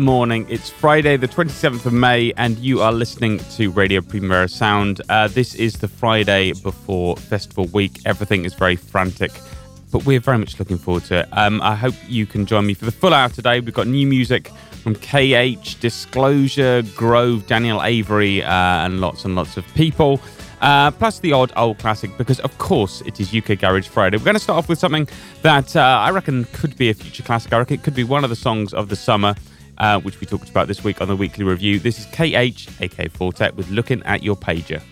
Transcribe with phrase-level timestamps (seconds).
[0.00, 0.46] Morning.
[0.48, 5.00] It's Friday, the 27th of May, and you are listening to Radio Primavera Sound.
[5.08, 8.00] Uh, this is the Friday before Festival Week.
[8.06, 9.30] Everything is very frantic,
[9.92, 11.28] but we're very much looking forward to it.
[11.32, 13.60] Um, I hope you can join me for the full hour today.
[13.60, 14.50] We've got new music
[14.82, 20.20] from KH, Disclosure, Grove, Daniel Avery, uh, and lots and lots of people.
[20.62, 24.16] Uh, plus the odd old classic, because of course it is UK Garage Friday.
[24.18, 25.08] We're going to start off with something
[25.42, 27.52] that uh, I reckon could be a future classic.
[27.52, 29.34] I reckon it could be one of the songs of the summer
[29.80, 31.80] uh, which we talked about this week on the weekly review.
[31.80, 34.82] This is KH, aka Four Tet, with Looking at Your Pager.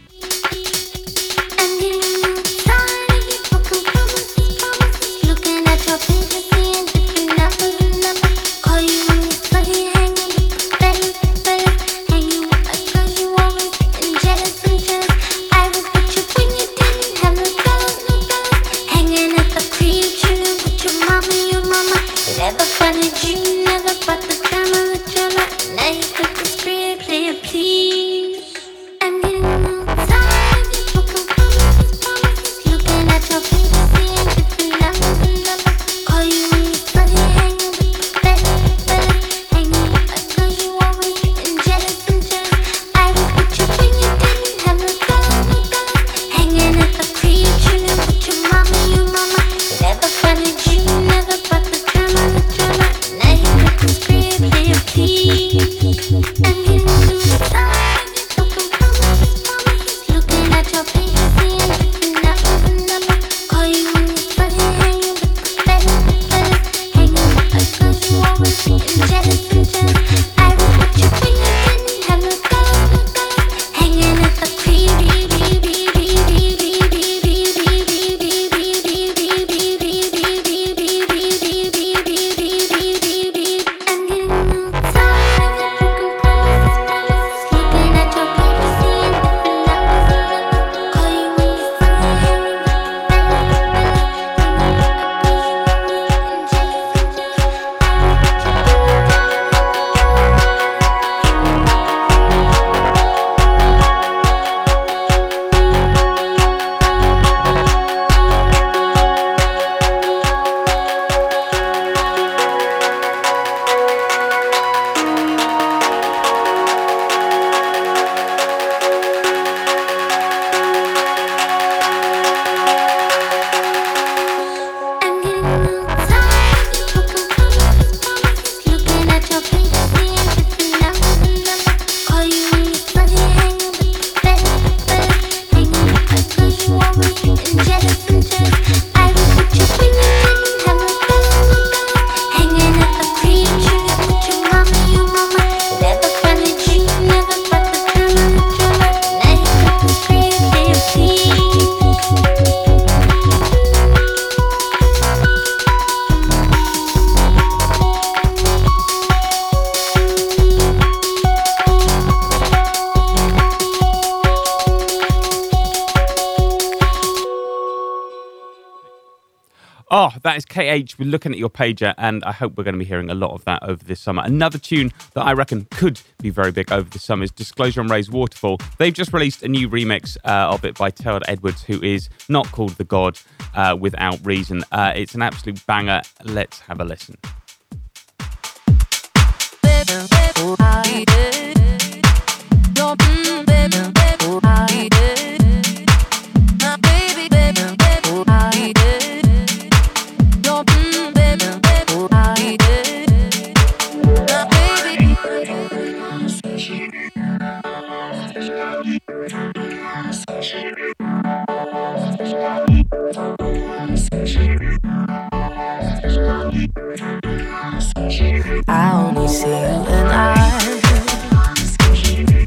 [170.22, 170.98] That is KH.
[170.98, 173.32] We're looking at your pager, and I hope we're going to be hearing a lot
[173.32, 174.22] of that over this summer.
[174.24, 177.91] Another tune that I reckon could be very big over the summer is Disclosure and
[177.91, 178.58] Raye's Waterfall.
[178.78, 182.50] They've just released a new remix uh, of it by Todd Edwards, who is not
[182.52, 183.19] called the God
[183.54, 184.64] uh, without reason.
[184.72, 186.02] Uh, it's an absolute banger.
[186.25, 187.16] Let's have a listen.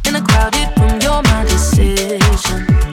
[0.07, 2.90] in a crowded room, you're my decision.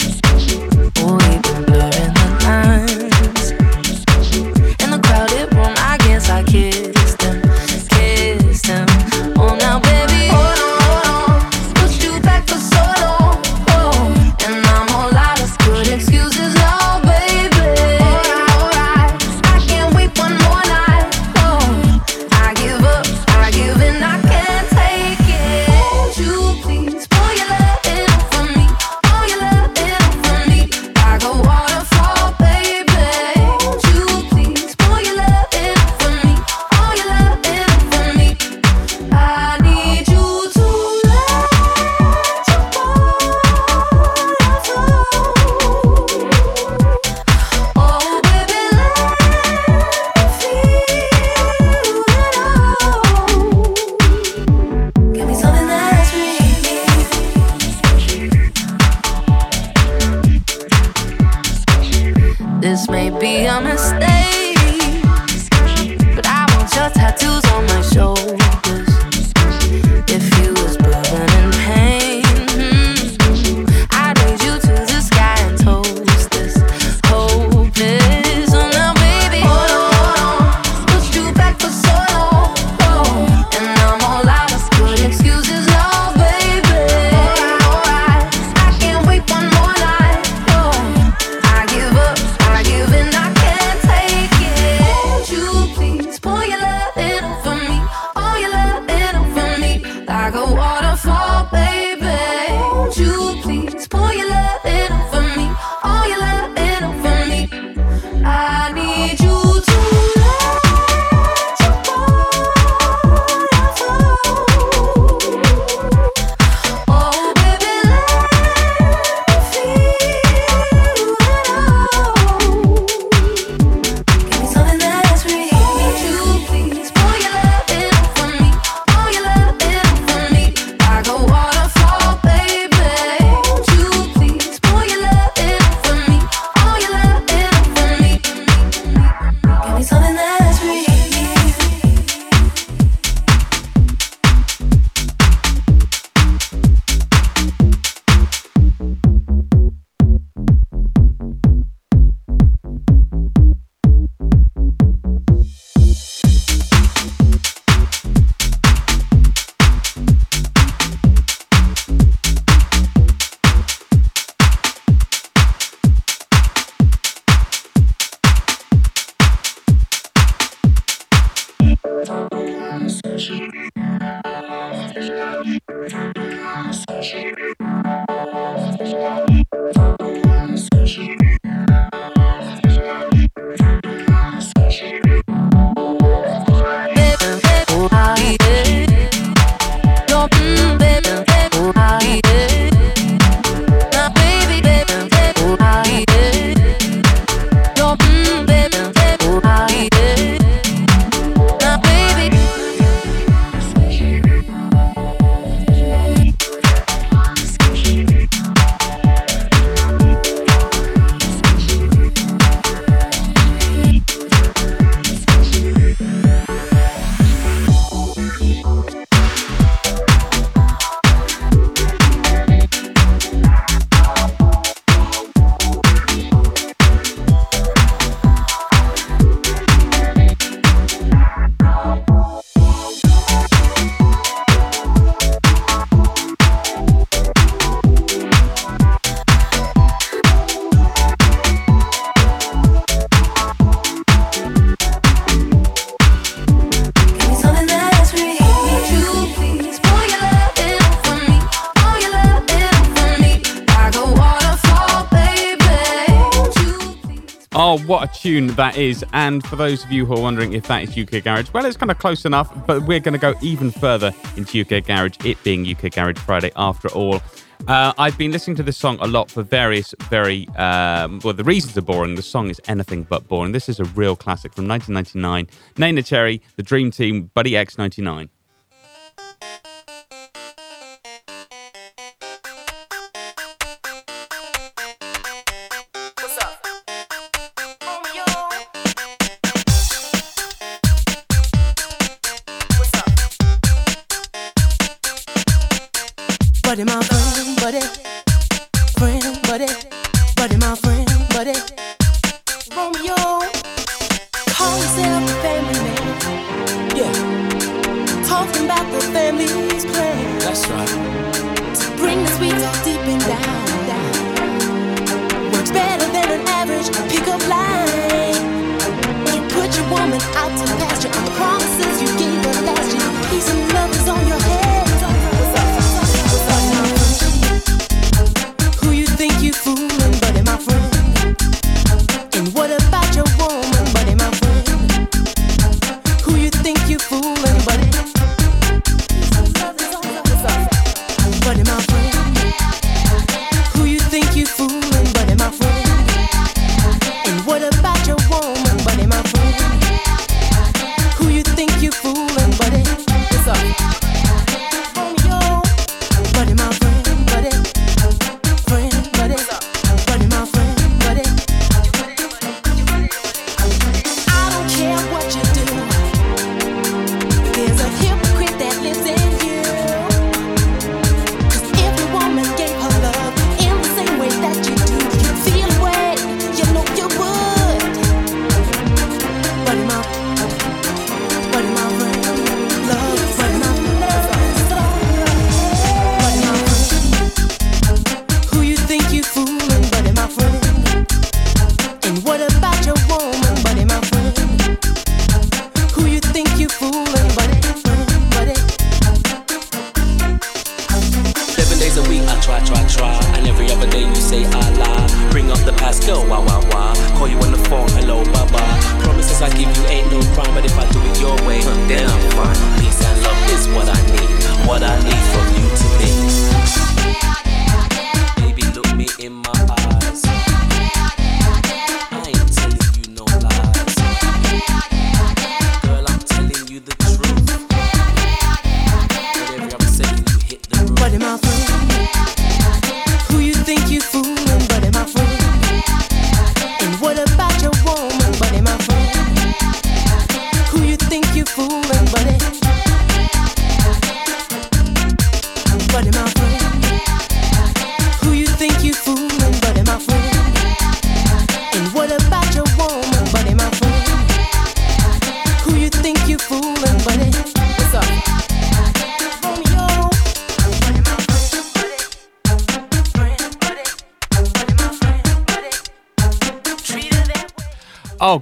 [258.59, 259.05] That is.
[259.13, 261.77] And for those of you who are wondering if that is UK Garage, well, it's
[261.77, 265.43] kind of close enough, but we're going to go even further into UK Garage, it
[265.45, 267.23] being UK Garage Friday after all.
[267.69, 271.45] Uh, I've been listening to this song a lot for various, very, um, well, the
[271.45, 272.17] reasons are boring.
[272.17, 273.53] The song is anything but boring.
[273.53, 275.47] This is a real classic from 1999.
[275.77, 278.29] Neneh Cherry, The Dream Team, Buddy X99.
[278.29, 278.38] Oh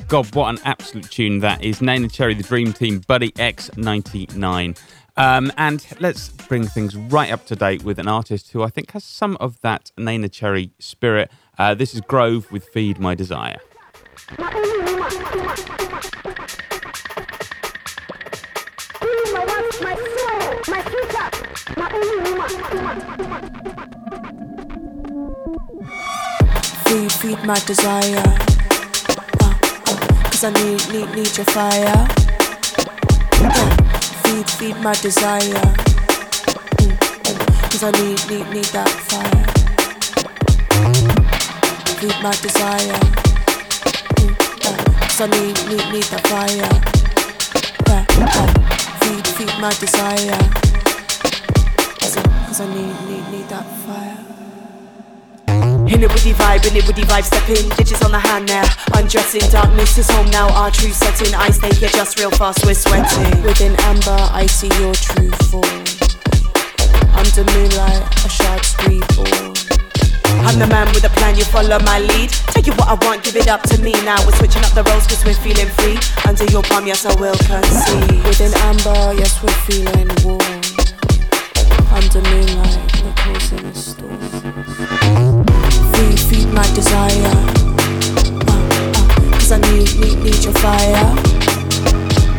[0.09, 1.81] god, what an absolute tune that is.
[1.81, 4.79] Neneh Cherry, the Dream Team, Buddy X99.
[5.17, 8.93] Um, and let's bring things right up to date with an artist who I think
[8.93, 11.31] has some of that Neneh Cherry spirit.
[11.59, 13.59] Uh, this is Grove with Feed My Desire.
[26.85, 28.46] Feed, feed my desire.
[30.37, 32.07] Cause I need, need, need your fire.
[34.23, 35.65] Feed, feed my desire.
[36.77, 36.93] Mm,
[37.73, 39.45] Cause I need, need, need that fire.
[41.97, 43.01] Feed my desire.
[44.21, 44.37] Mm,
[45.01, 46.69] Cause I need, need, need that fire.
[49.01, 50.37] Feed, feed my desire.
[52.47, 54.36] Cause I need, need, need that fire.
[55.87, 58.19] In it with the vibe, in it with the vibe, step in, digits on the
[58.19, 58.67] hand now.
[58.99, 61.33] Undressing, darkness is home now, our true setting.
[61.35, 63.43] Ice they get just real fast, we're sweating.
[63.47, 65.79] Within amber, I see your true form.
[67.15, 69.55] Under moonlight, a shard's reborn.
[70.43, 72.31] I'm the man with a plan, you follow my lead.
[72.51, 74.19] Take it what I want, give it up to me now.
[74.27, 76.03] We're switching up the roles cause we're feeling free.
[76.27, 78.27] Under your palm, yes, I will concede.
[78.27, 80.43] Within amber, yes, we're feeling warm.
[81.95, 84.06] Under moonlight, we're causing a storm.
[86.57, 87.37] My desire.
[88.49, 88.63] Uh,
[88.97, 91.15] uh, Cause I need, need, need your fire.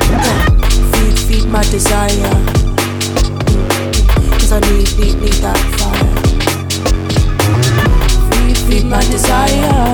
[0.09, 0.45] Uh,
[0.93, 2.33] feed, feed my desire.
[3.45, 6.13] Mm, Cause I need, need, need that fire.
[8.31, 9.93] Feed, feed my desire.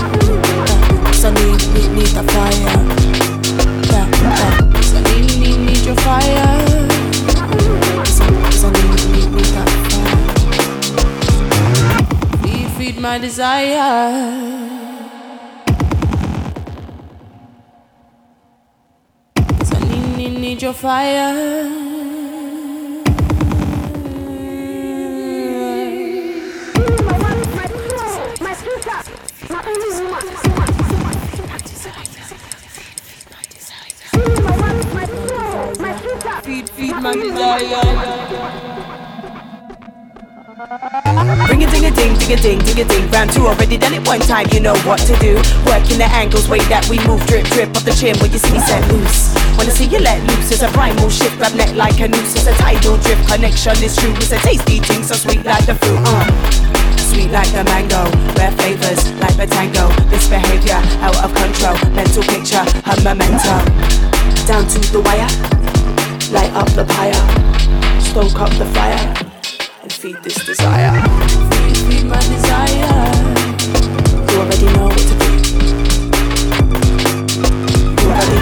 [0.00, 2.78] Uh, Cause I need, need, need that fire.
[3.92, 4.72] Yeah, yeah.
[4.72, 6.71] Cause I need, need, need your fire.
[12.82, 13.78] Feed, my desire.
[19.36, 21.68] Cause I need, need, need your fire.
[36.42, 38.71] Feed, feed my desire.
[40.62, 43.10] Ring a ding a ding, ding a ding, ding a ding.
[43.10, 45.34] Round two already done it one time, you know what to do.
[45.66, 48.54] Working the angles, way that we move, drip, drip off the chin when you see
[48.54, 49.34] me set loose.
[49.58, 52.46] Wanna see you let loose, it's a primal shift, grab neck like a noose, it's
[52.46, 53.26] a tidal drift.
[53.26, 55.98] Connection is true, it's a tasty thing, so sweet like the fruit.
[55.98, 56.30] Uh.
[57.10, 58.06] Sweet like the mango,
[58.38, 59.90] rare flavors like the tango.
[60.14, 63.58] Misbehavior out of control, mental picture, a memento.
[64.46, 65.26] Down to the wire,
[66.30, 67.18] light up the pyre,
[67.98, 69.21] stoke up the fire,
[70.02, 71.00] feed this desire.
[71.52, 73.06] Feed, feed my desire.
[74.32, 75.30] You already know what to do.
[78.02, 78.38] You already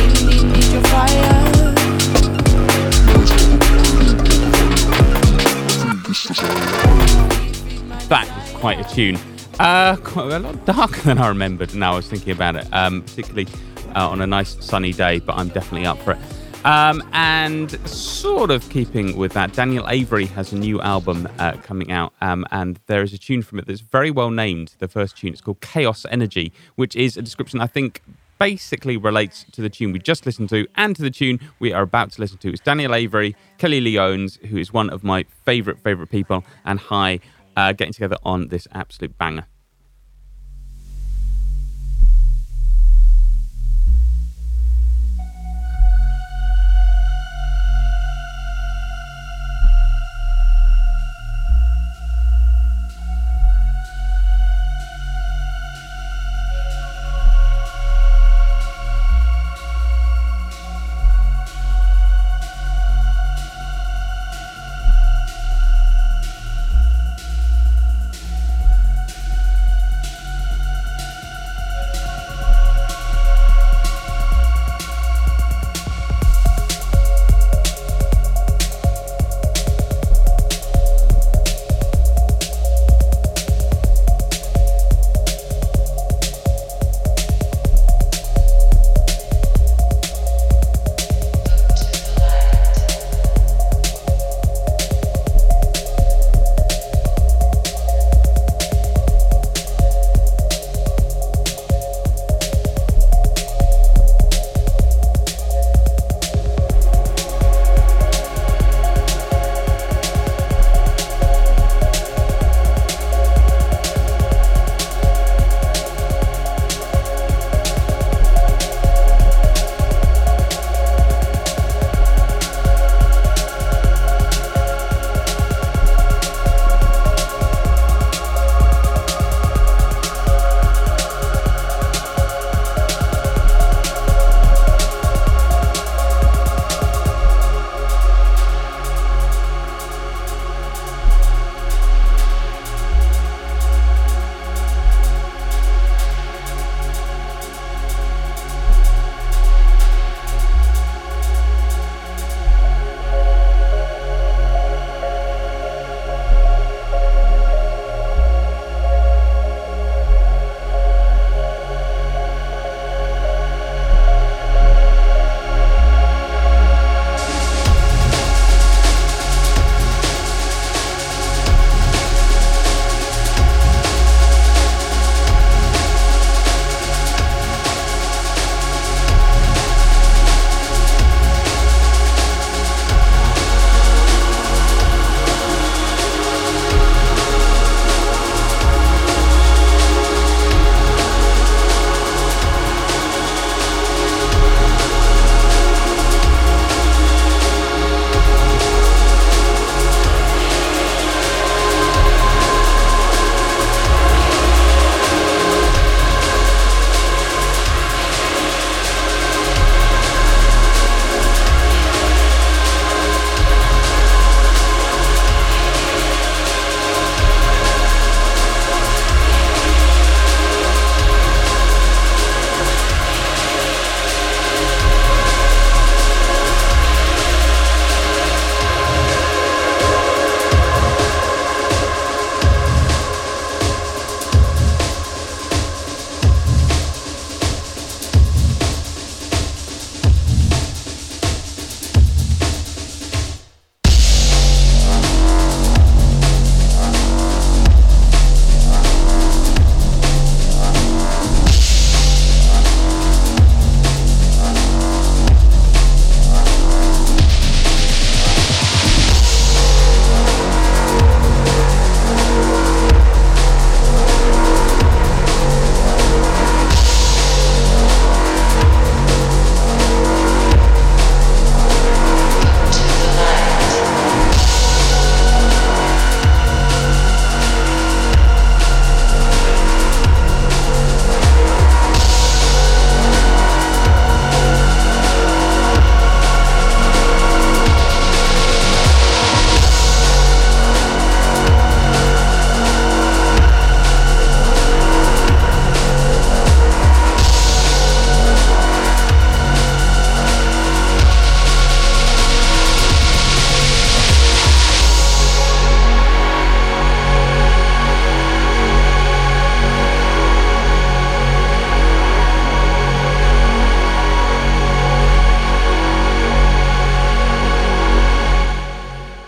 [0.00, 1.36] Need, need, need your fire.
[8.08, 9.18] That is quite a tune.
[9.60, 11.74] Uh, quite a lot darker than I remembered.
[11.74, 13.46] Now I was thinking about it, um, particularly
[13.94, 15.18] uh, on a nice sunny day.
[15.18, 16.18] But I'm definitely up for it.
[16.64, 21.92] Um, and sort of keeping with that, Daniel Avery has a new album uh, coming
[21.92, 24.74] out, um, and there is a tune from it that's very well named.
[24.78, 28.00] The first tune, it's called Chaos Energy, which is a description I think
[28.38, 31.82] basically relates to the tune we just listened to and to the tune we are
[31.82, 32.48] about to listen to.
[32.48, 36.80] It's Daniel Avery, Kelly Lee Owens, who is one of my favorite favorite people, and
[36.80, 37.20] HAAi,
[37.58, 39.46] uh, getting together on this absolute banger.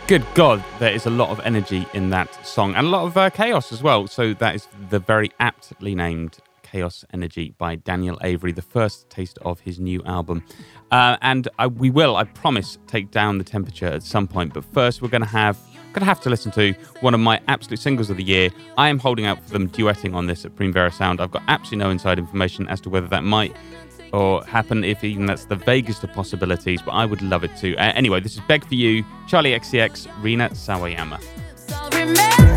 [0.09, 3.17] Good God, there is a lot of energy in that song and a lot of
[3.17, 4.07] uh, chaos as well.
[4.07, 9.37] So that is the very aptly named Chaos Energy by Daniel Avery, the first taste
[9.43, 10.45] of his new album.
[10.93, 14.55] Uh, and I, we will, I promise, take down the temperature at some point.
[14.55, 15.59] But first, we're going to have
[15.93, 18.51] going to have to listen to one of my absolute singles of the year.
[18.77, 21.23] I am holding out for them duetting on this at Primavera Sound.
[21.23, 23.57] I've got absolutely no inside information as to whether that might
[24.13, 27.77] or happen if even that's the vaguest of possibilities, but I would love it to.
[27.77, 32.56] Uh, anyway, this is Beg for You, Charli XCX, Rina Sawayama.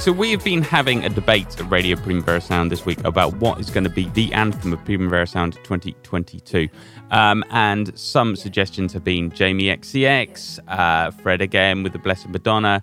[0.00, 3.60] So we have been having a debate at Radio Primavera Sound this week about what
[3.60, 6.70] is going to be the anthem of Primavera Sound 2022.
[7.10, 12.82] Um, and some suggestions have been Jamie XCX, uh, Fred again with the Blessed Madonna,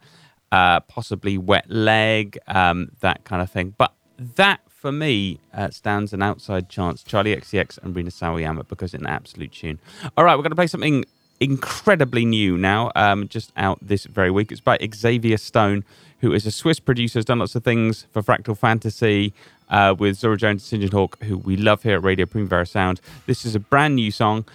[0.52, 3.74] uh, possibly Wet Leg, um, that kind of thing.
[3.80, 7.02] But that, for me, uh, stands an outside chance.
[7.02, 9.80] Charli XCX and Rina Sawayama because it's an absolute tune.
[10.16, 11.04] All right, we're going to play something
[11.40, 14.52] incredibly new now, um, just out this very week.
[14.52, 15.84] It's by Xavier Stone
[16.20, 19.34] who is a Swiss producer, has done lots of things for Fractal Fantasy
[19.70, 23.02] uh, with Zora Jones and Sinjin Hawke, who we love here at Radio Primavera Sound.
[23.26, 24.46] This is a brand new song.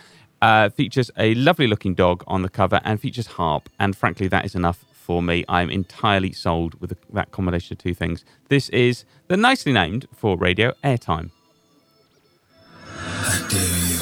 [0.40, 3.68] Uh, features a lovely looking dog on the cover and features harp.
[3.78, 5.44] And frankly, that is enough for me.
[5.48, 8.24] I'm entirely sold with that combination of two things.
[8.48, 11.30] This is the nicely named for radio airtime.
[12.98, 13.92] I dare you.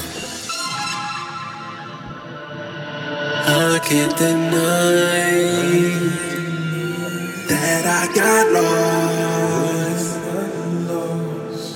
[3.53, 6.20] I can't deny
[7.81, 10.17] that I got lost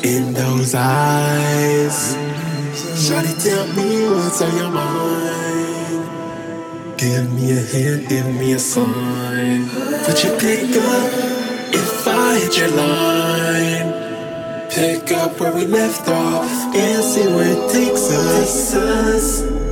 [0.04, 2.16] in those eyes.
[3.04, 6.06] Shawty, tell me what's on your mind.
[6.98, 9.68] Give me a hint, give me a sign.
[10.06, 11.12] Would you pick up
[11.74, 13.94] if I hit your line?
[14.70, 19.65] Pick up where we left off and see where it takes us.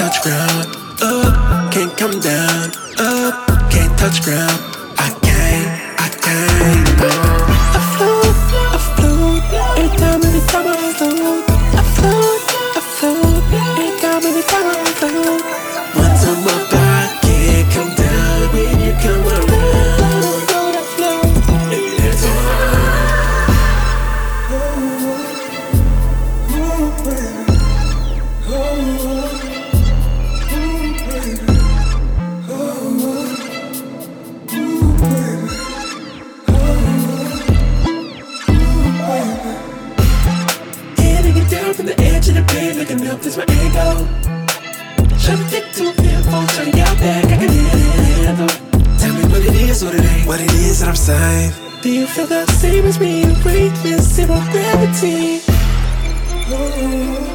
[0.00, 0.66] Touch ground,
[1.02, 4.58] I can't, come down up can't touch ground.
[4.98, 6.79] I can't,
[49.80, 51.52] is, what it ain't, what it is that I'm saying.
[51.82, 53.24] Do you feel the same as me?
[53.24, 55.40] With zero gravity.
[56.52, 57.26] Ooh.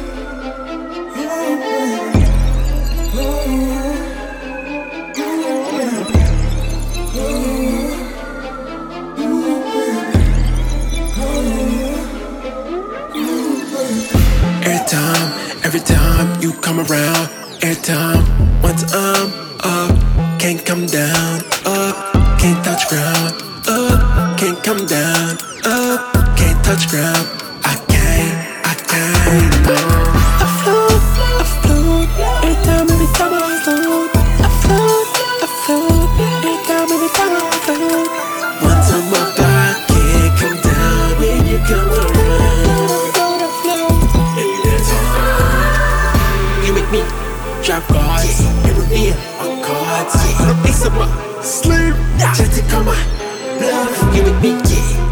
[15.64, 17.28] Every time you come around,
[17.60, 18.22] every time
[18.62, 19.32] once I'm
[19.64, 22.05] up, can't come down, up,
[22.46, 27.26] can't touch ground, up, can't come down, up, can't touch ground.
[27.64, 30.05] I can't, I can't.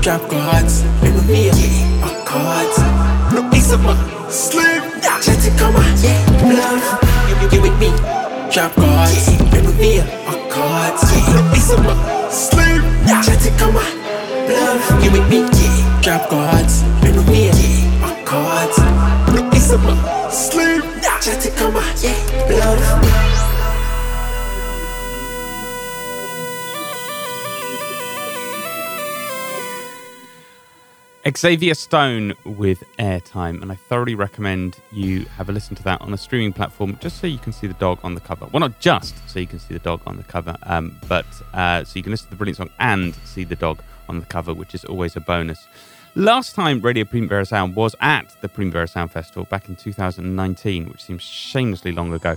[0.04, 0.18] Yeah.
[0.18, 1.54] Drop guards and reveal
[2.00, 2.78] my cards.
[3.38, 3.96] A piece of my
[4.28, 5.84] sleeve, just to come on.
[6.54, 6.84] Love,
[7.28, 7.90] you, you with me.
[8.52, 11.02] Drop guards and reveal my cards.
[11.02, 13.92] A piece of my sleeve, just to come on.
[14.48, 16.00] Love, you with me, yeah.
[16.02, 17.54] Drop guards and reveal
[18.00, 18.78] my cards.
[18.78, 20.84] A piece of my sleeve.
[21.24, 22.12] Chatty come on, yeah,
[22.50, 23.33] love.
[31.26, 36.12] Xavier Stone with Airtime, and I thoroughly recommend you have a listen to that on
[36.12, 38.46] a streaming platform just so you can see the dog on the cover.
[38.52, 41.82] Well, not just so you can see the dog on the cover, um, but uh,
[41.84, 44.52] so you can listen to the brilliant song and see the dog on the cover,
[44.52, 45.66] which is always a bonus.
[46.14, 51.02] Last time Radio Primavera Sound was at the Primavera Sound Festival back in 2019, which
[51.02, 52.36] seems shamelessly long ago.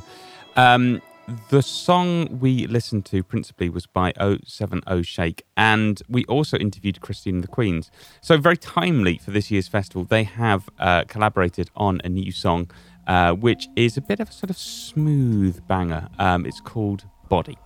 [0.56, 1.02] Um,
[1.50, 4.13] the song we listened to principally was by
[4.46, 7.92] 070 Shake, and we also interviewed Christine and the Queens.
[8.22, 12.72] So, very timely for this year's festival, they have uh, collaborated on a new song,
[13.08, 16.10] uh, which is a bit of a sort of smooth banger.
[16.18, 17.58] Um, it's called Body.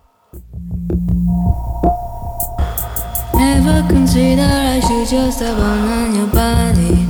[3.34, 7.06] Never consider I should just have on your body.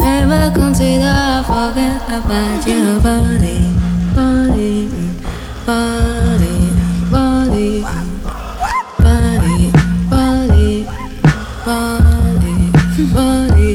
[0.00, 3.87] Never consider I forget about your body,
[4.18, 4.88] body,
[5.64, 6.56] body,
[7.14, 7.70] body,
[8.98, 9.70] body,
[10.10, 10.74] body,
[11.64, 12.56] body,
[13.14, 13.74] body.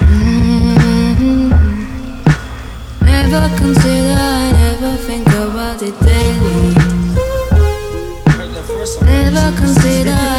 [0.00, 1.48] Mm-hmm.
[3.04, 6.74] Never consider, I never think about it daily.
[9.04, 10.29] Never consider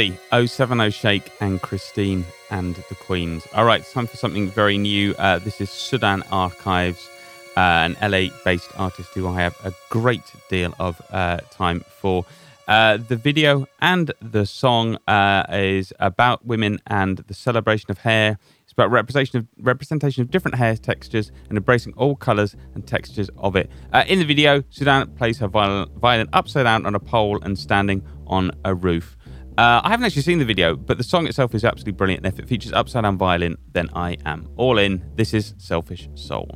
[0.00, 3.46] Body, 070 Shake, and Christine and the Queens.
[3.54, 5.14] All right, time for something very new.
[5.18, 7.06] Uh, this is Sudan Archives,
[7.54, 12.24] uh, an LA based artist who I have a great deal of uh, time for.
[12.66, 18.38] Uh, the video and the song uh, is about women and the celebration of hair.
[18.62, 23.28] It's about representation of representation of different hair textures and embracing all colours and textures
[23.36, 23.70] of it.
[23.92, 28.02] Uh, in the video, Sudan plays her violin upside down on a pole and standing
[28.28, 29.18] on a roof.
[29.60, 32.24] Uh, I haven't actually seen the video, but the song itself is absolutely brilliant.
[32.24, 35.04] And if it features upside down violin, then I am all in.
[35.16, 36.48] This is Selfish Soul.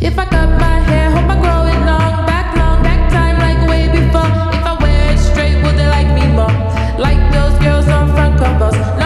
[0.00, 3.68] If I cut my hair, hope I grow it long, back long, back time like
[3.68, 4.30] way before.
[4.56, 6.48] If I wear it straight, they like me more?
[6.98, 8.97] Like those girls on front.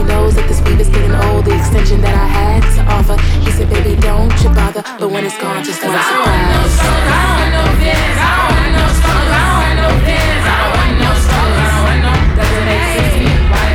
[0.00, 1.44] He knows that this weave is getting old.
[1.44, 4.82] The extension that I had to offer, he said, baby, don't you bother.
[4.98, 6.08] But when it's gone, just don't surprise.
[6.08, 6.60] I want no.
[6.60, 7.64] I want no.
[7.64, 8.84] I want no.
[8.84, 9.52] I
[10.72, 11.12] want no.
[11.12, 12.12] I want no.
[12.36, 13.28] Does it make sense to?
[13.52, 13.69] Why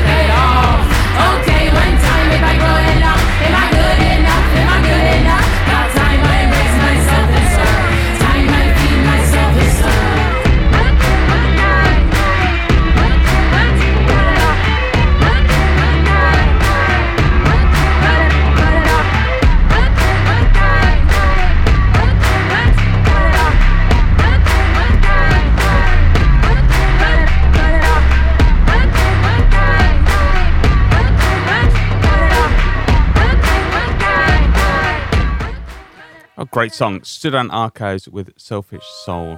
[36.56, 39.38] great song, Sudan Archives with Selfish Soul.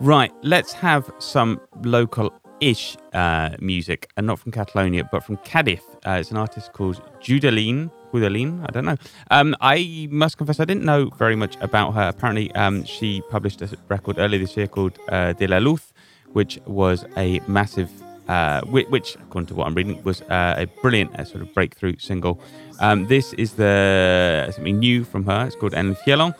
[0.00, 5.82] Right, let's have some local ish uh, music, and not from Catalonia, but from Cadiz.
[6.06, 7.90] Uh, it's an artist called Judeline.
[8.14, 8.96] Judeline, I don't know.
[9.30, 12.08] Um, I must confess, I didn't know very much about her.
[12.08, 15.92] Apparently, um, she published a record earlier this year called uh, De la Luz,
[16.32, 17.90] which was a massive
[18.26, 21.98] uh, which, according to what I'm reading, was uh, a brilliant uh, sort of breakthrough
[21.98, 22.40] single.
[22.80, 25.44] Um, this is the something new from her.
[25.44, 26.34] It's called En el Cielo,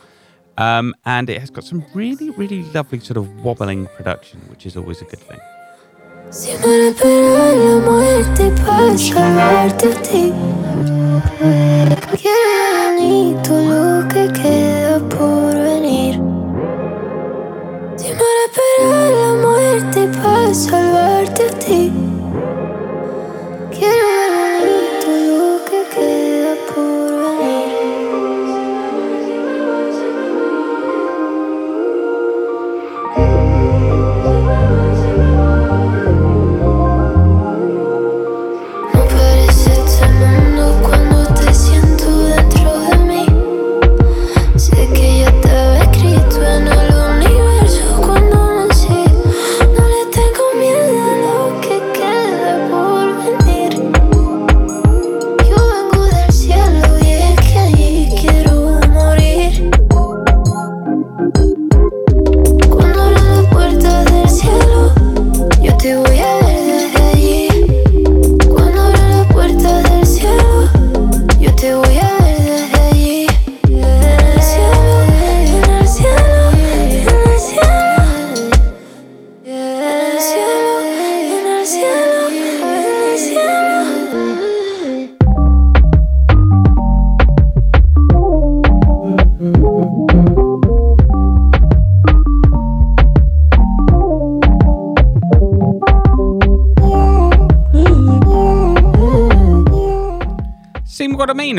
[0.57, 4.77] um, and it has got some really, really lovely sort of wobbling production, which is
[4.77, 5.39] always a good thing.
[6.31, 6.51] Si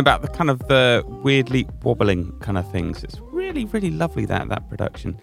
[0.06, 3.02] about the kind of the weirdly wobbling kind of things.
[3.02, 5.20] It's really, really lovely that that production.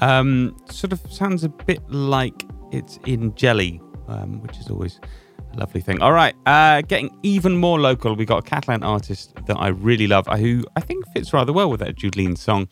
[0.00, 5.00] Um, sort of sounds a bit like it's in jelly, um, which is always
[5.54, 6.02] a lovely thing.
[6.02, 10.06] All right, uh, getting even more local, we got a Catalan artist that I really
[10.06, 12.68] love, who I think fits rather well with that Judeline song.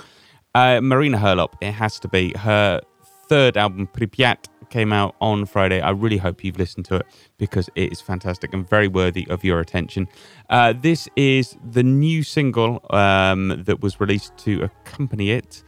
[0.54, 2.82] Uh, Marina Herlop, it has to be her
[3.30, 5.80] third album, Pripyat, came out on Friday.
[5.80, 7.06] I really hope you've listened to it
[7.38, 10.08] because it is fantastic and very worthy of your attention.
[10.50, 15.62] Uh, this is the new single um, that was released to accompany it.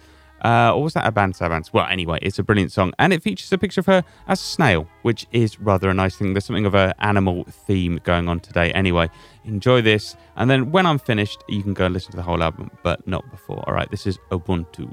[0.45, 1.73] Uh, or was that a band Savants?
[1.73, 4.45] Well, anyway, it's a brilliant song, and it features a picture of her as a
[4.45, 6.35] snail, which is rather a nice thing.
[6.35, 8.73] There's something of an animal theme going on today.
[8.73, 9.09] Anyway,
[9.45, 12.43] enjoy this, and then when I'm finished, you can go and listen to the whole
[12.43, 13.63] album, but not before.
[13.69, 14.93] All right, this is Ubuntu.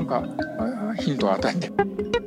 [0.00, 0.22] なんか
[0.98, 2.19] ヒントを与えて。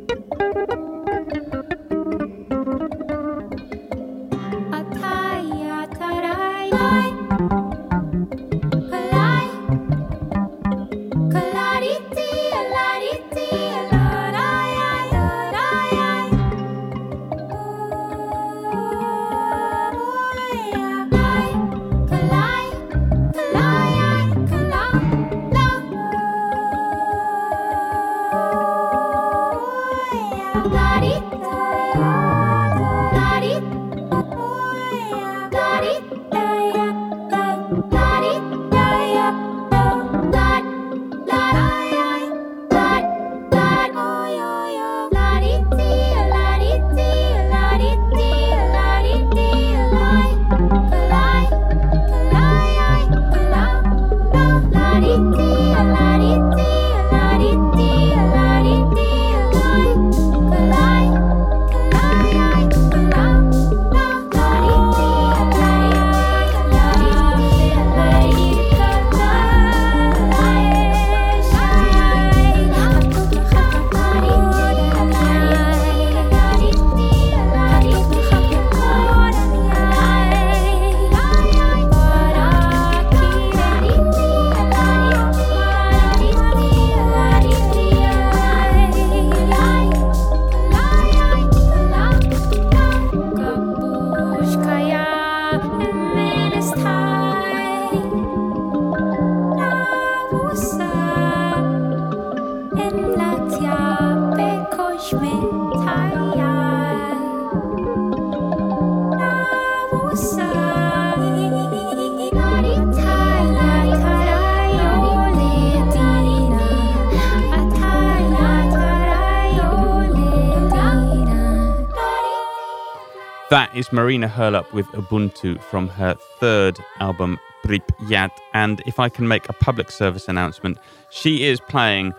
[123.75, 128.31] Is Marina Herlop with Ubuntu from her third album, Pripyat.
[128.53, 130.77] And if I can make a public service announcement,
[131.09, 132.13] she is playing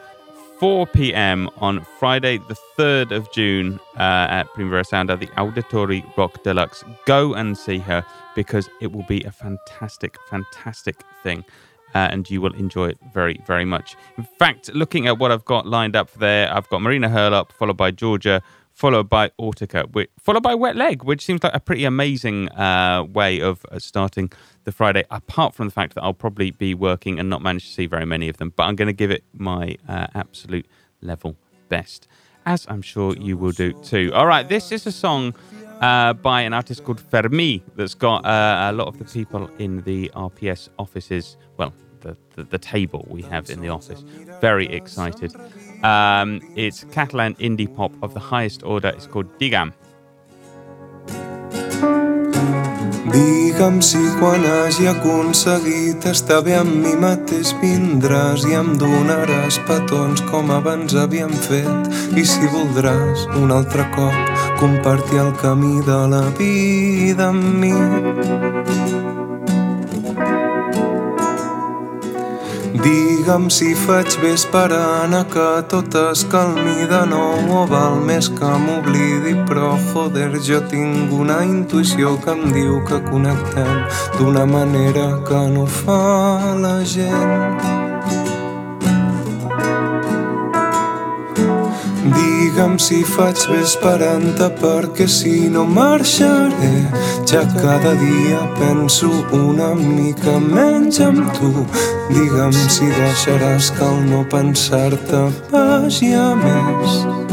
[0.59, 1.51] 4 p.m.
[1.59, 6.85] on Friday, the 3rd of June uh, at Primavera Sound at the Auditori Rock Deluxe.
[7.07, 11.45] Go and see her because it will be a fantastic, fantastic thing.
[11.95, 13.95] Uh, and you will enjoy it very, very much.
[14.19, 17.77] In fact, looking at what I've got lined up there, I've got Marina Herlop, followed
[17.77, 18.43] by Georgia
[18.75, 23.05] followed by Autica, which, followed by Wet Leg, which seems like a pretty amazing uh,
[23.05, 24.31] way of uh, starting
[24.65, 25.05] the Friday.
[25.11, 28.05] Apart from the fact that I'll probably be working and not manage to see very
[28.05, 30.67] many of them, but I'm going to give it my uh, absolute
[31.01, 31.37] level
[31.69, 32.09] best,
[32.45, 34.11] as I'm sure you will do too.
[34.13, 35.35] All right, this is a song.
[35.81, 39.83] Uh, by an artist called Fermi, that's got uh, a lot of the people in
[39.83, 41.37] the RPS offices,
[42.05, 44.05] the, the, the table we have in the office.
[44.41, 45.35] Very excited.
[45.83, 48.89] Um, it's Catalan indie pop of the highest order.
[48.89, 49.73] It's called Digam.
[53.15, 60.25] Digue'm si quan hagi aconseguit estar bé amb mi mateix vindràs i em donaràs petons
[60.31, 66.25] com abans havíem fet i si voldràs un altre cop compartir el camí de la
[66.41, 68.84] vida amb mi.
[72.85, 78.29] Digue'm si faig bé esperant a que tot es calmi de nou o val més
[78.41, 83.73] que m'oblidi però joder jo tinc una intuïció que em diu que connectem
[84.19, 85.97] d'una manera que no fa
[86.67, 87.84] la gent.
[92.55, 96.71] Digue'm si faig bé esperant-te perquè si no marxaré
[97.27, 101.51] ja cada dia penso una mica menys amb tu.
[102.15, 107.24] Digue'm si deixaràs que el no pensar-te vagi a més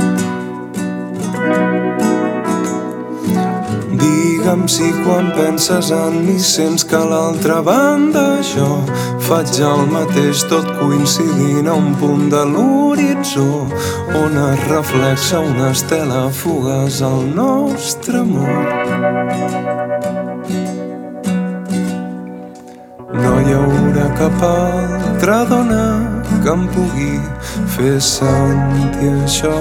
[4.52, 8.84] Digue'm si quan penses en mi sents que a l'altra banda jo
[9.28, 13.46] faig el mateix tot coincidint a un punt de l'horitzó
[14.22, 18.66] on es reflexa una estela fugaç al nostre amor.
[23.24, 25.88] No hi haurà cap altra dona
[26.44, 27.16] que em pugui
[27.78, 29.56] fer sentir això.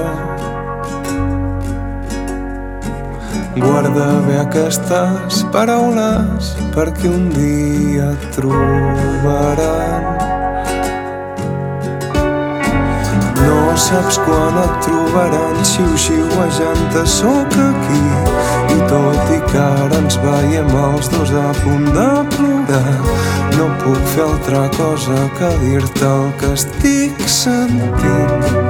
[3.57, 10.07] Guarda bé aquestes paraules perquè un dia et trobaran.
[13.41, 18.05] No saps quan et trobaran xiu-xiuejant-te sóc aquí
[18.77, 22.99] i tot i que ara ens veiem els dos a punt de plorar
[23.59, 28.70] no puc fer altra cosa que dir-te el que estic sentint.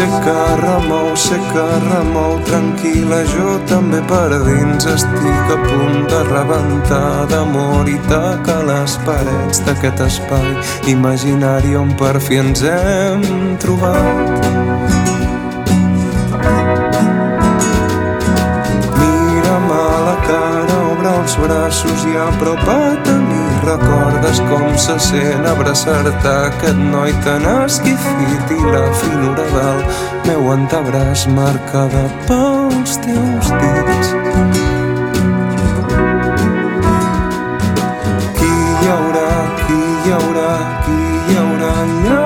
[0.00, 6.20] Sé que remou, sé que remou, tranquil·la, jo també per dins estic a punt de
[6.24, 10.48] rebentar d'amor i tacar les parets d'aquest espai
[10.94, 13.26] imaginari on per fi ens hem
[13.60, 14.48] trobat.
[18.96, 23.29] Mira'm a la cara, obre els braços i apropa't a mi
[23.64, 29.80] recordes com se sent abraçar-te aquest noi tan esquifit i la finura del
[30.26, 34.12] meu antebraç marcada pels teus dits.
[38.38, 39.32] Qui hi haurà,
[39.64, 40.52] qui hi haurà,
[40.86, 42.22] qui hi haurà allà?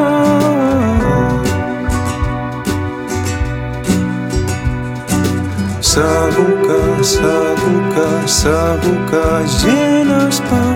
[5.95, 6.81] Segur que,
[7.17, 8.09] segur que,
[8.41, 9.27] segur que
[9.59, 10.74] gent especial.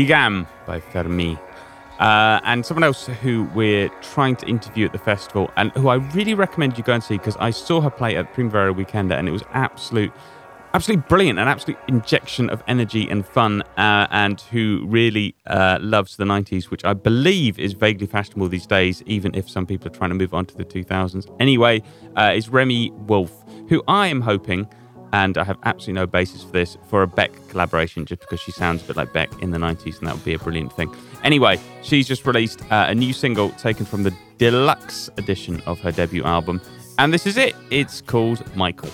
[0.00, 1.38] Digue'm by Fermi.
[1.98, 5.96] Uh, and someone else who we're trying to interview at the festival and who I
[5.96, 9.28] really recommend you go and see because I saw her play at Primavera Weekender and
[9.28, 10.10] it was absolute,
[10.72, 16.16] absolutely brilliant, an absolute injection of energy and fun, uh, and who really uh, loves
[16.16, 19.94] the 90s, which I believe is vaguely fashionable these days, even if some people are
[19.94, 21.30] trying to move on to the 2000s.
[21.38, 21.82] Anyway,
[22.16, 24.66] uh, is Remi Wolf, who I am hoping
[25.12, 28.52] and I have absolutely no basis for this for a Beck collaboration just because she
[28.52, 30.94] sounds a bit like Beck in the 90s and that would be a brilliant thing.
[31.24, 35.92] Anyway, she's just released uh, a new single taken from the deluxe edition of her
[35.92, 36.60] debut album,
[36.98, 37.54] and this is it.
[37.70, 38.90] It's called Michael.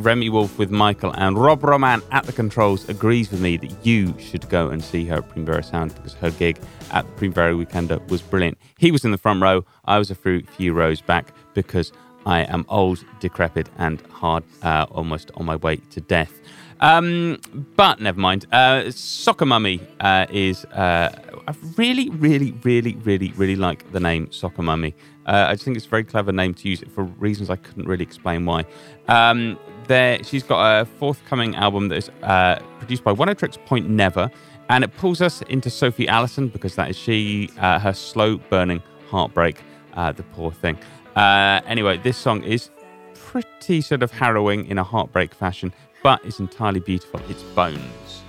[0.00, 3.84] Is Remi Wolf with Michael, and Rob Roman at the controls agrees with me that
[3.84, 6.58] you should go and see her at Primavera Sound because her gig
[6.90, 8.58] at the Primavera Weekender was brilliant.
[8.78, 11.92] He was in the front row, I was a few, rows back because
[12.26, 16.32] I am old, decrepit, and hard, uh, almost on my way to death.
[16.80, 17.38] Um,
[17.76, 18.46] but never mind.
[18.52, 20.64] Uh, Soccer Mummy uh, is.
[20.66, 21.10] Uh,
[21.46, 24.94] I really, really, really, really, really like the name Soccer Mummy.
[25.26, 27.86] Uh, I just think it's a very clever name to use for reasons I couldn't
[27.86, 28.64] really explain why.
[29.08, 29.58] Um,
[29.90, 34.30] there, she's got a forthcoming album that is uh, produced by Oneohtrix Point Never,
[34.68, 38.82] and it pulls us into Sophie Allison because that is she, uh, her slow burning
[39.10, 39.60] heartbreak.
[39.94, 40.78] the poor thing.
[41.16, 42.70] anyway, this song is
[43.14, 45.72] pretty sort of harrowing in a heartbreak fashion
[46.02, 47.20] but it's entirely beautiful.
[47.28, 48.22] It's Bones.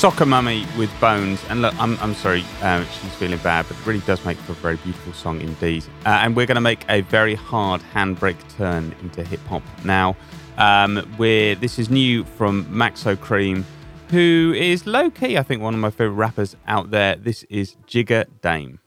[0.00, 1.44] Soccer Mummy with Bones.
[1.50, 4.52] And look, I'm, I'm sorry, um, she's feeling bad, but it really does make for
[4.52, 5.84] a very beautiful song indeed.
[6.06, 10.16] Uh, and we're going to make a very hard handbrake turn into hip hop now.
[10.56, 13.62] Um, we're, this is new from Maxo Kream,
[14.08, 17.16] who is low key, I think, one of my favorite rappers out there.
[17.16, 18.78] This is Jigga Dame.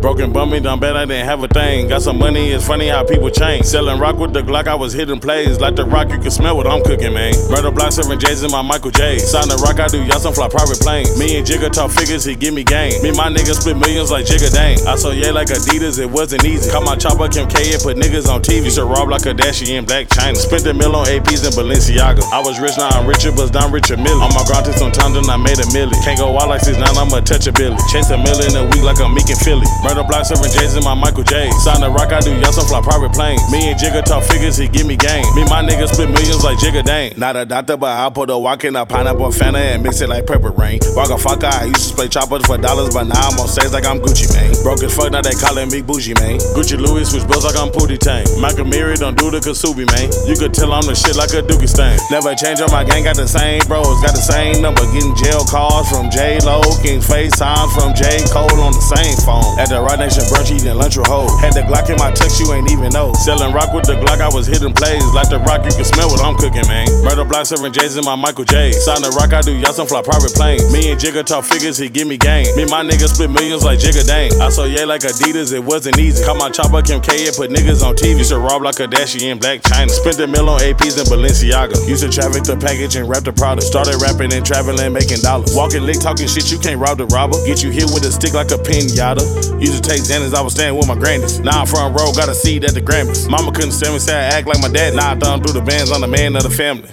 [0.00, 1.88] Broken bummy, done bad, I didn't have a thing.
[1.88, 3.66] Got some money, it's funny how people change.
[3.66, 5.58] Selling rock with the Glock, I was hitting plays.
[5.58, 7.34] Like the rock, you can smell what I'm cooking, man.
[7.50, 9.18] Murder block, serving J's in my Michael J.
[9.18, 11.18] Sign the rock, I do y'all some fly private planes.
[11.18, 12.94] Me and Jigga talk figures, he give me game.
[13.02, 14.78] Me and my niggas split millions like Jigga Dang.
[14.86, 16.70] I saw yeah like Adidas, it wasn't easy.
[16.70, 18.70] Caught my chopper, Kim K and put niggas on TV.
[18.70, 20.38] Used to rob like Kardashian, Blac Chyna.
[20.38, 22.22] Spent a mill on APs and Balenciaga.
[22.30, 24.22] I was rich, now I'm richer, but down richer million.
[24.22, 25.98] On my grind to some time, then I made a million.
[26.06, 27.74] Can't go out like 6 9 I'ma touch a billy.
[27.90, 29.66] Chase a million a week like I'm and Philly.
[29.88, 31.48] Murder block serving J's in my Michael J.
[31.64, 33.40] Sign the rock, I do y'all some fly private planes.
[33.48, 35.24] Me and Jigga talk figures, he give me game.
[35.32, 37.16] Me, my niggas split millions like Jigga Dane.
[37.16, 40.10] Not a doctor, but I put a walk in a pineapple Fanta and mix it
[40.10, 40.78] like pepper rain.
[40.92, 43.72] Walk a fucker, I used to play choppers for dollars, but now I'm on stage
[43.72, 44.52] like I'm Gucci, man.
[44.60, 46.36] Broke as fuck, now they calling me bougie, man.
[46.52, 48.28] Gucci Louis switch bills like I'm Pootie Tang.
[48.36, 50.12] Michael Miri don't do the Kasubi, man.
[50.28, 51.96] You could tell I'm the shit like a Dookie stain.
[52.12, 54.84] Never change up, my gang got the same bros, got the same number.
[54.92, 59.56] Getting jail calls from J Lo, getting FaceTime from J Cole on the same phone.
[59.56, 61.28] At the Roc Nation brunch, eating lunch with hoe.
[61.38, 63.12] Had the Glock in my text, you ain't even know.
[63.14, 65.04] Selling rock with the Glock, I was hitting plays.
[65.12, 66.86] Like the rock, you can smell what I'm cooking, man.
[67.04, 68.72] Murder block serving J's in my Michael J.
[68.72, 70.66] Sign the rock, I do y'all some fly private planes.
[70.72, 72.46] Me and Jigga talk figures, he give me game.
[72.56, 74.32] Me and my niggas split millions like Jigga Dang.
[74.40, 76.24] I saw yeah like Adidas, it wasn't easy.
[76.24, 78.18] Call my chopper Kim K and put niggas on TV.
[78.18, 79.90] Used to rob like Kardashian, Blac Chyna.
[79.90, 81.76] Spent a mill on APs in Balenciaga.
[81.88, 83.66] Used to traffic the package and wrap the product.
[83.66, 85.54] Started rapping and traveling, making dollars.
[85.54, 87.36] Walking lick, talking shit, you can't rob the robber.
[87.46, 89.22] Get you hit with a stick like a pinata.
[89.68, 91.40] Used to take Xanax, I was staying with my grannies.
[91.40, 93.28] Now I'm front row, got a seat at the Grammys.
[93.28, 94.94] Mama couldn't stand me, say I act like my dad.
[94.94, 96.88] Now I done through the bands, I'm the man of the family.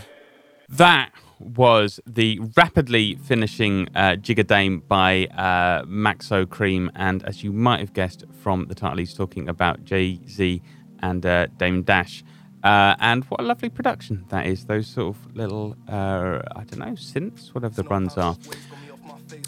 [0.67, 6.89] That was the rapidly finishing uh, Jigga Dame by uh, Maxo Kream.
[6.95, 10.61] And as you might have guessed from the title, he's talking about Jay Z
[10.99, 12.25] and uh, Dame Dash.
[12.61, 14.65] Uh, and what a lovely production that is.
[14.65, 18.35] Those sort of little, uh, I don't know, synths, whatever the runs are.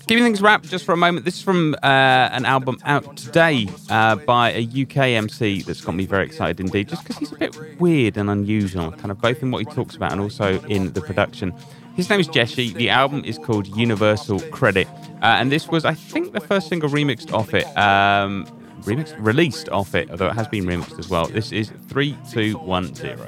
[0.08, 1.26] Keeping things wrapped just for a moment.
[1.26, 1.88] This is from uh,
[2.32, 6.88] an album out today uh, by a UK MC that's got me very excited indeed,
[6.90, 9.96] just because he's a bit weird and unusual, kind of both in what he talks
[9.96, 11.54] about and also in the production.
[11.96, 12.74] His name is Jeshi.
[12.74, 14.88] The album is called Universal Credit,
[15.22, 17.66] uh, and this was, I think, the first single remixed off it.
[17.78, 18.46] Um,
[18.82, 21.26] remixed, released off it, although it has been remixed as well.
[21.26, 23.28] This is three, two, one, zero.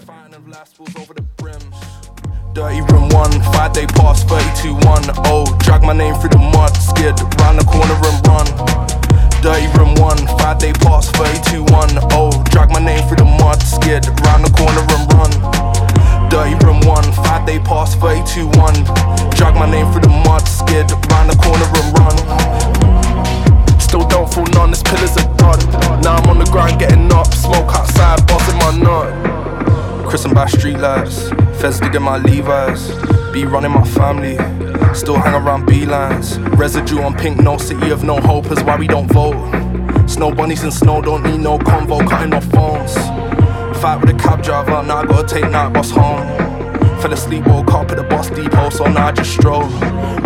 [2.53, 4.81] Dirty room one, five day pass, 32 1.
[5.29, 8.47] Oh, drag my name through the mud, scared, round the corner and run.
[9.45, 12.09] Dirty room one, five day pass, 32 1.
[12.17, 15.29] Oh, drag my name through the mud, scared, round the corner and run.
[16.33, 19.29] Dirty room one, five day pass, 32 1.
[19.37, 22.17] Drag my name through the mud, scared, round the corner and run.
[23.79, 25.61] Still don't feel none, this pillars are done.
[26.01, 28.28] Now I'm on the ground getting up, smoke outside.
[30.09, 31.29] Christened by streetlights,
[31.61, 32.89] feds digging my Levi's.
[33.31, 34.37] Be running my family,
[34.95, 36.39] still hang around B lines.
[36.57, 39.37] Residue on pink, no city of no hope is why we don't vote.
[40.09, 42.95] Snow bunnies and snow don't need no convo, cutting off phones.
[43.79, 46.25] Fight with a cab driver, now I gotta take night bus home.
[47.01, 49.69] Fell asleep, woke up at the bus depot, so now I just stroll.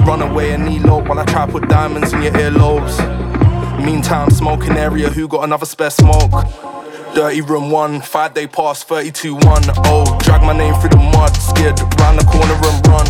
[0.07, 2.97] Run away and knee low while I try to put diamonds in your earlobes.
[3.83, 6.31] Meantime, smoking area, who got another spare smoke?
[7.13, 9.45] Dirty room one, five day pass, 32 1.
[9.85, 13.05] Oh, drag my name through the mud, scared, round the corner and run.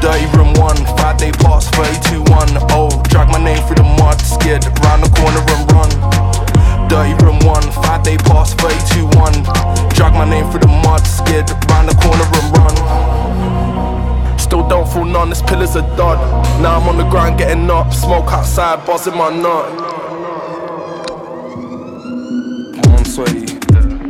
[0.00, 2.72] Dirty room one, five day pass, 32 1.
[2.72, 6.88] Oh, drag my name through the mud, scared, round the corner and run.
[6.88, 9.92] Dirty room one, five day pass, 32 1.
[9.92, 14.38] Drag my name through the mud, scared, round the corner and run.
[14.38, 16.16] Still don't feel none, this pillars are done.
[16.62, 19.91] Now I'm on the ground getting up, smoke outside, buzzing my nut.
[23.12, 23.44] Sweaty.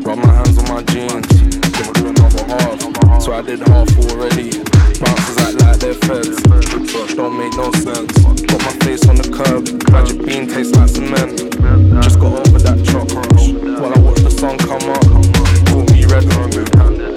[0.06, 1.26] Rub my hands on my jeans.
[1.74, 3.22] Gonna do another half.
[3.22, 4.62] So I did half already.
[5.02, 6.40] Bouncers act like they're feds.
[7.14, 8.12] Don't make no sense.
[8.46, 9.66] Got my face on the curb.
[9.90, 11.34] Magic bean tastes like cement.
[12.04, 13.50] Just got over that truck rush.
[13.80, 15.02] While I watch the sun come up.
[15.66, 16.70] Call me red handed.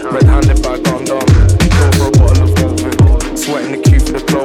[0.09, 1.21] Red handed by Gundam.
[1.69, 3.37] Go for a bottle of Volvic.
[3.37, 4.44] Sweating the queue for the cloakroom.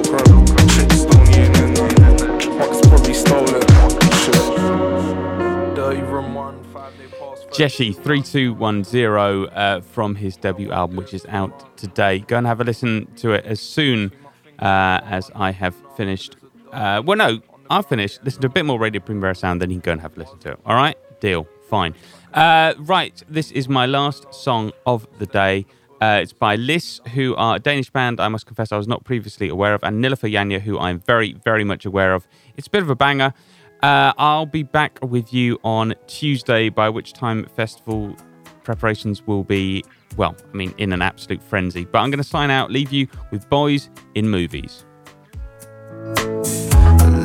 [7.50, 12.20] Jeshi 3210 uh, from his debut album, which is out today.
[12.20, 14.12] Go and have a listen to it as soon
[14.60, 16.36] uh, as I have finished.
[16.72, 18.20] Uh, well, no, I've finished.
[18.24, 20.20] Listen to a bit more Radio Primavera sound, then you can go and have a
[20.20, 20.60] listen to it.
[20.64, 20.96] All right?
[21.20, 21.46] Deal.
[21.68, 21.94] Fine.
[22.32, 25.66] Uh, right, this is my last song of the day.
[26.00, 29.04] Uh, it's by Liss, who are a Danish band I must confess I was not
[29.04, 32.26] previously aware of, and Nilüfer Yanya, who I'm very, very much aware of.
[32.56, 33.34] It's a bit of a banger.
[33.82, 38.14] Uh, I'll be back with you on Tuesday, by which time festival
[38.62, 39.84] preparations will be,
[40.16, 41.86] well, I mean, in an absolute frenzy.
[41.86, 44.84] But I'm going to sign out, leave you with Boys in Movies.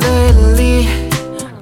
[0.01, 0.88] Lately,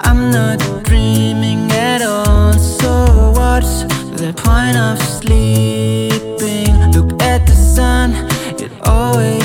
[0.02, 2.54] I'm not dreaming at all.
[2.54, 3.84] So what's
[4.22, 6.92] the point of sleeping?
[6.92, 8.14] Look at the sun,
[8.62, 9.43] it always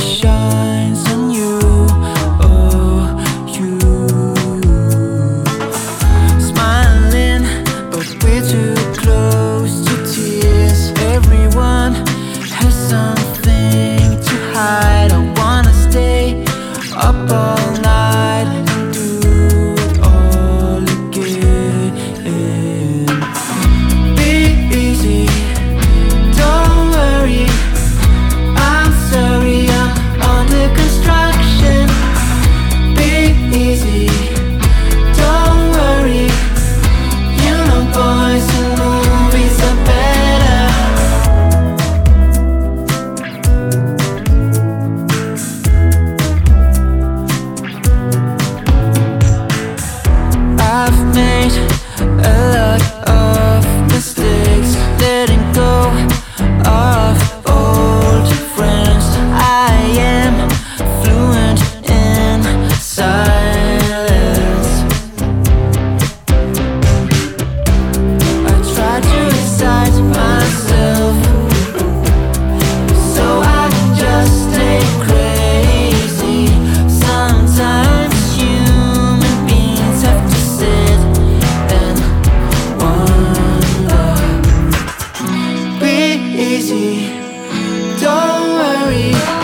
[86.61, 89.38] Don't worry.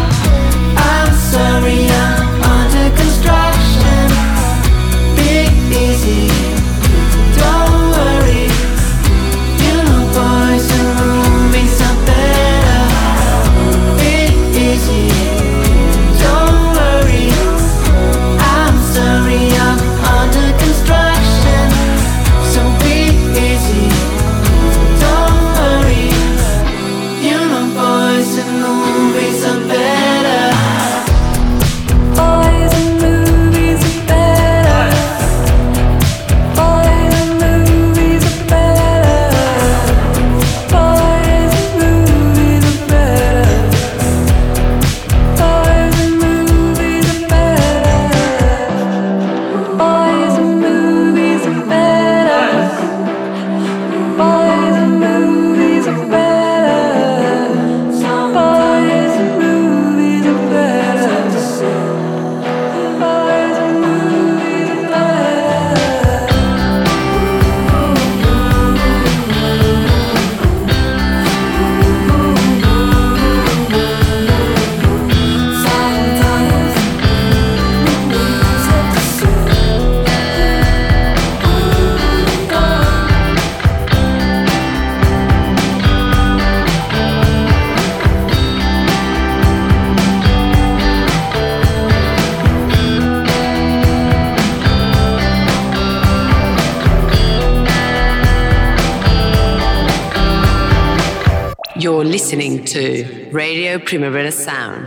[104.44, 104.86] Sound,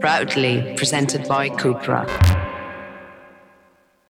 [0.00, 2.35] proudly presented by Cupra.